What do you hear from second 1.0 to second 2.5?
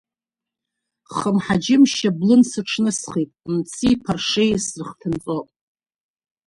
Хымҳа џьымшьа блын